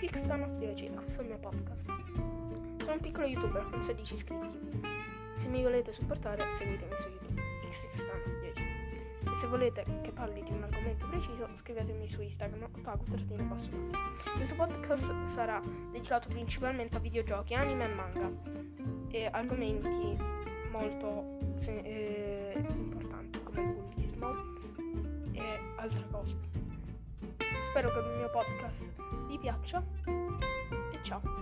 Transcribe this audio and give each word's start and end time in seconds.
Xtanos10 0.00 0.94
questo 0.94 1.20
è 1.20 1.22
il 1.22 1.28
mio 1.28 1.38
podcast. 1.38 1.86
Sono 2.78 2.92
un 2.92 3.00
piccolo 3.00 3.26
youtuber 3.26 3.70
con 3.70 3.82
16 3.82 4.14
iscritti. 4.14 4.80
Se 5.34 5.48
mi 5.48 5.62
volete 5.62 5.92
supportare, 5.92 6.42
seguitemi 6.56 6.92
su 6.98 7.08
YouTube, 7.08 7.40
xxtanos10. 7.70 9.32
E 9.32 9.34
se 9.36 9.46
volete 9.46 9.84
che 10.02 10.10
parli 10.10 10.42
di 10.42 10.52
un 10.52 10.64
argomento 10.64 11.06
preciso, 11.08 11.48
scrivetemi 11.54 12.06
su 12.06 12.20
Instagram, 12.20 12.68
otaku-basso 12.76 13.70
Questo 14.36 14.54
podcast 14.54 15.24
sarà 15.24 15.62
dedicato 15.90 16.28
principalmente 16.28 16.96
a 16.96 17.00
videogiochi, 17.00 17.54
anime 17.54 17.84
e 17.84 17.94
manga 17.94 18.30
e 19.08 19.26
argomenti 19.26 20.16
molto 20.70 21.38
eh, 21.66 22.52
importanti 22.74 23.42
come 23.42 23.62
il 23.62 23.72
bullismo 23.72 24.34
e 25.32 25.58
altre 25.76 26.04
cose. 26.10 26.36
Spero 27.74 27.90
che 27.90 27.98
il 27.98 28.16
mio 28.18 28.30
podcast 28.30 28.88
vi 29.26 29.36
piaccia 29.36 29.82
e 30.06 31.00
ciao. 31.02 31.33